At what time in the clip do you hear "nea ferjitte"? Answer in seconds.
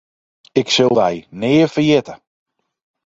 1.39-2.15